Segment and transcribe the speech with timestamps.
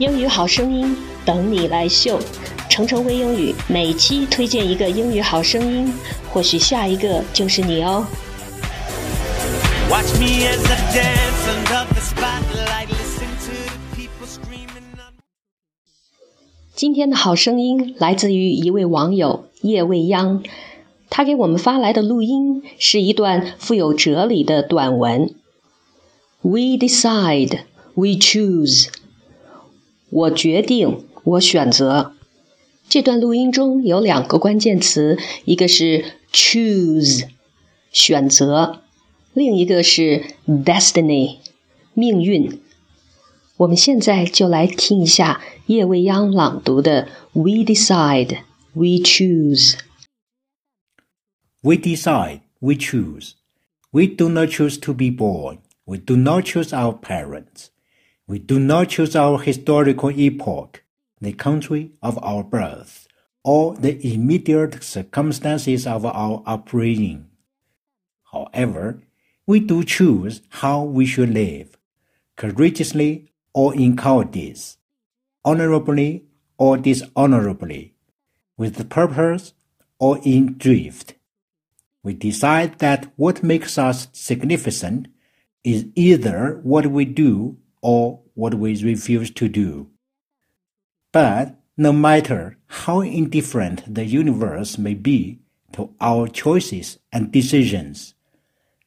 [0.00, 2.18] 英语好声音等你来秀，
[2.70, 5.92] 程程微英语每期推荐一个英语好声音，
[6.32, 8.06] 或许下一个就是你哦。
[9.90, 14.88] Watch me as I dance under the spotlight, listen to the people screaming.
[16.74, 20.42] 今天的好声音来自于一位网友叶未央，
[21.10, 25.34] 他给我们发来的录音是一段富有哲理的短文。
[26.40, 28.88] We decide, we choose.
[30.10, 32.14] 我决定，我选择。
[32.88, 37.28] 这段录音中有两个关键词，一个是 choose，
[37.92, 38.80] 选择；
[39.32, 41.38] 另一个是 destiny，
[41.94, 42.60] 命运。
[43.58, 48.38] 我们现在就来听一下夜未央朗读的 “We decide,
[48.72, 49.78] we choose."
[51.62, 53.34] We decide, we choose.
[53.92, 55.58] We do not choose to be born.
[55.84, 57.66] We do not choose our parents.
[58.30, 60.84] We do not choose our historical epoch,
[61.20, 63.08] the country of our birth,
[63.42, 67.26] or the immediate circumstances of our upbringing.
[68.30, 69.02] However,
[69.48, 71.76] we do choose how we should live,
[72.36, 74.76] courageously or in cowardice,
[75.44, 77.94] honorably or dishonorably,
[78.56, 79.54] with purpose
[79.98, 81.14] or in drift.
[82.04, 85.08] We decide that what makes us significant
[85.64, 89.88] is either what we do or what we refuse to do.
[91.12, 95.40] But no matter how indifferent the universe may be
[95.72, 98.14] to our choices and decisions,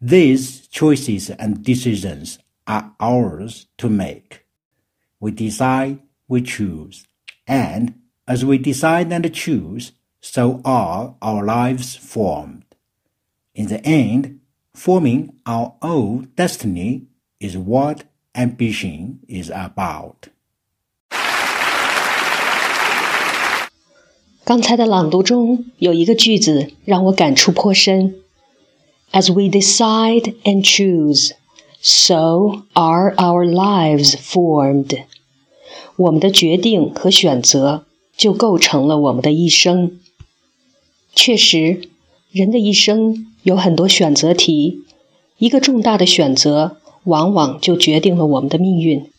[0.00, 4.46] these choices and decisions are ours to make.
[5.18, 7.06] We decide, we choose,
[7.46, 7.94] and
[8.26, 12.64] as we decide and choose, so are our lives formed.
[13.54, 14.40] In the end,
[14.74, 17.06] forming our own destiny
[17.40, 20.29] is what ambition is about.
[24.43, 28.15] 刚才的朗读中有一个句子让我感触颇深。
[29.11, 31.31] As we decide and choose,
[31.81, 35.03] so are our lives formed.
[35.95, 37.85] 我们的决定和选择
[38.17, 39.99] 就构成了我们的一生。
[41.15, 41.89] 确实，
[42.31, 44.81] 人的一生有很多选择题，
[45.37, 49.10] 一个重大的选择 往往就决定了我们的命运。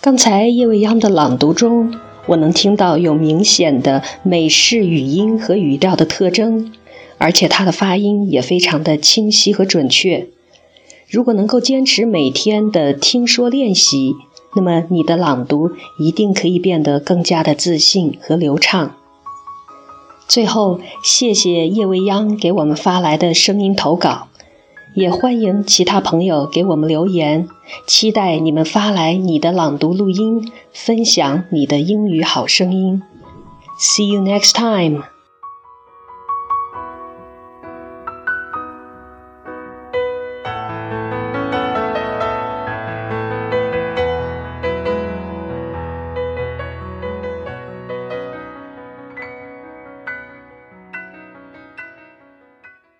[0.00, 1.94] 刚才叶未央的朗读中，
[2.26, 6.72] 我能听到有明显的美式语音和语调的特征，
[7.18, 10.26] 而且她的发音也非常的清晰和准确。
[11.08, 14.16] 如果能够坚持每天的听说练习，
[14.56, 18.96] 那么你的朗读一定可以变得更加的自信和流畅。
[20.32, 24.28] 最后，谢谢叶未央给我们发来的声音投稿，
[24.94, 27.46] 也欢迎其他朋友给我们留言，
[27.86, 33.02] 期待你们发来你的朗读录音，分享你的英语好声音。
[33.78, 35.02] See you next time.